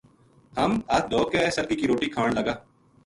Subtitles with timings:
[0.57, 2.55] ہم ہتھ دھو کے سرگی کی روٹی کھان لگا